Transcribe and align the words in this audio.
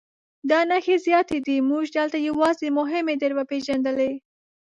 دا 0.49 0.59
نښې 0.69 0.95
زیاتې 1.05 1.37
دي 1.45 1.57
موږ 1.69 1.83
دلته 1.97 2.17
یوازې 2.29 2.67
مهمې 2.79 3.15
در 3.21 3.31
وپېژندلې. 3.37 4.11